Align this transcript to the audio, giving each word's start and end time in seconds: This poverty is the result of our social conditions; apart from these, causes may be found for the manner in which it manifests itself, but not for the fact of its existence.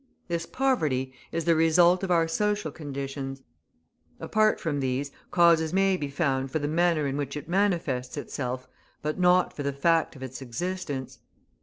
This 0.29 0.47
poverty 0.47 1.13
is 1.31 1.45
the 1.45 1.53
result 1.53 2.01
of 2.03 2.09
our 2.09 2.27
social 2.27 2.71
conditions; 2.71 3.43
apart 4.19 4.59
from 4.59 4.79
these, 4.79 5.11
causes 5.29 5.73
may 5.73 5.95
be 5.95 6.09
found 6.09 6.49
for 6.49 6.57
the 6.57 6.67
manner 6.67 7.05
in 7.05 7.17
which 7.17 7.37
it 7.37 7.47
manifests 7.47 8.17
itself, 8.17 8.67
but 9.03 9.19
not 9.19 9.55
for 9.55 9.61
the 9.61 9.71
fact 9.71 10.15
of 10.15 10.23
its 10.23 10.41
existence. 10.41 11.19